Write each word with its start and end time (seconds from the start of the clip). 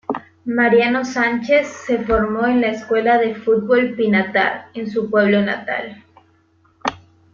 Mariano 0.45 1.05
Sánchez 1.05 1.67
se 1.85 1.99
formó 1.99 2.47
en 2.47 2.61
la 2.61 2.69
Escuela 2.69 3.19
de 3.19 3.35
Fútbol 3.35 3.93
Pinatar, 3.95 4.69
en 4.73 4.89
su 4.89 5.07
pueblo 5.11 5.43
natal. 5.43 6.03